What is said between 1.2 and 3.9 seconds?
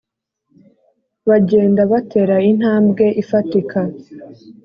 bagenda batera intambwe ifatika